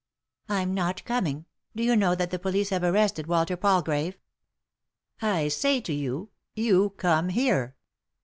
[0.49, 1.45] "I'm not coming.
[1.75, 4.17] Do you know that the police have arrested Walter Palgrave?"
[5.21, 7.75] "I say to you, you come here."